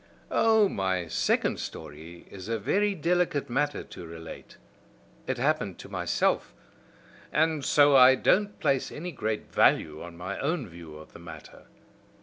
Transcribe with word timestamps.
"Oh! 0.31 0.67
my 0.67 1.07
second 1.07 1.59
story 1.59 2.25
is 2.31 2.49
a 2.49 2.57
very 2.57 2.95
delicate 2.95 3.51
matter 3.51 3.83
to 3.83 4.03
relate. 4.07 4.57
It 5.27 5.37
happened 5.37 5.77
to 5.77 5.89
myself, 5.89 6.55
and 7.31 7.63
so 7.63 7.95
I 7.95 8.15
don't 8.15 8.59
place 8.59 8.91
any 8.91 9.11
great 9.11 9.51
value 9.53 10.01
on 10.01 10.17
my 10.17 10.39
own 10.39 10.67
view 10.67 10.95
of 10.97 11.13
the 11.13 11.19
matter. 11.19 11.67